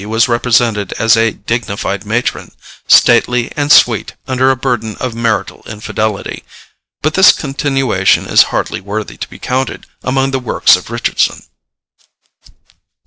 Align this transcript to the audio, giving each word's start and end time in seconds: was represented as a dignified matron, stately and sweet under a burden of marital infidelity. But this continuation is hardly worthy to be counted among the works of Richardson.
was 0.07 0.27
represented 0.27 0.91
as 0.93 1.15
a 1.15 1.29
dignified 1.29 2.03
matron, 2.07 2.49
stately 2.87 3.51
and 3.55 3.71
sweet 3.71 4.13
under 4.27 4.49
a 4.49 4.55
burden 4.55 4.95
of 4.99 5.13
marital 5.13 5.61
infidelity. 5.67 6.43
But 7.03 7.13
this 7.13 7.31
continuation 7.31 8.25
is 8.25 8.45
hardly 8.49 8.81
worthy 8.81 9.17
to 9.17 9.29
be 9.29 9.37
counted 9.37 9.85
among 10.01 10.31
the 10.31 10.39
works 10.39 10.75
of 10.75 10.89
Richardson. 10.89 11.43